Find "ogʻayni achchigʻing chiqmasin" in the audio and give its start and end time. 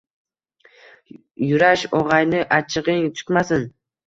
1.99-3.71